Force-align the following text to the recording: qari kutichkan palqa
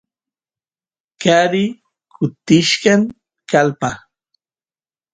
qari 1.21 1.63
kutichkan 2.13 3.01
palqa 3.49 3.89